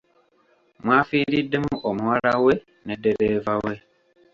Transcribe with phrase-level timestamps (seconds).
[0.83, 2.53] Mwafiiriddemu muwala we
[2.85, 3.73] ne ddereeva we.